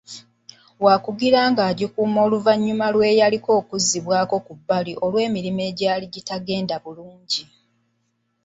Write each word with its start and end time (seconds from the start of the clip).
Wakugira 0.85 1.39
ng'agikuuma 1.51 2.19
oluvannyuma 2.25 2.85
lw'eyaliko 2.93 3.49
okuzzibwako 3.59 4.35
ku 4.45 4.53
bbali 4.59 4.93
olw'emirimu 5.05 5.61
egyali 5.69 6.05
gitagenda 6.13 6.75
bulungi. 6.83 7.43